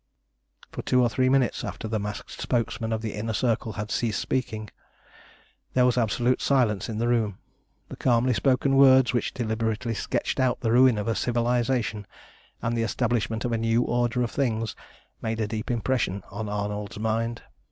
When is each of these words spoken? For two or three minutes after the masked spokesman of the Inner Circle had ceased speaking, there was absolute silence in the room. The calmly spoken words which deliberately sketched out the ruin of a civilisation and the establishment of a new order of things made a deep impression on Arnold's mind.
For 0.71 0.81
two 0.81 1.03
or 1.03 1.09
three 1.09 1.29
minutes 1.29 1.63
after 1.63 1.87
the 1.87 1.99
masked 1.99 2.41
spokesman 2.41 2.91
of 2.91 3.03
the 3.03 3.13
Inner 3.13 3.33
Circle 3.33 3.73
had 3.73 3.91
ceased 3.91 4.19
speaking, 4.19 4.71
there 5.75 5.85
was 5.85 5.95
absolute 5.95 6.41
silence 6.41 6.89
in 6.89 6.97
the 6.97 7.07
room. 7.07 7.37
The 7.87 7.97
calmly 7.97 8.33
spoken 8.33 8.77
words 8.77 9.13
which 9.13 9.31
deliberately 9.31 9.93
sketched 9.93 10.39
out 10.39 10.61
the 10.61 10.71
ruin 10.71 10.97
of 10.97 11.07
a 11.07 11.13
civilisation 11.13 12.07
and 12.63 12.75
the 12.75 12.81
establishment 12.81 13.45
of 13.45 13.51
a 13.51 13.59
new 13.59 13.83
order 13.83 14.23
of 14.23 14.31
things 14.31 14.75
made 15.21 15.39
a 15.39 15.45
deep 15.47 15.69
impression 15.69 16.23
on 16.31 16.49
Arnold's 16.49 16.97
mind. 16.97 17.43